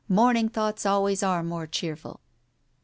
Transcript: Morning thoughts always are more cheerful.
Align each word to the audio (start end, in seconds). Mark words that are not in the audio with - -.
Morning 0.09 0.49
thoughts 0.49 0.83
always 0.83 1.21
are 1.21 1.43
more 1.43 1.67
cheerful. 1.67 2.21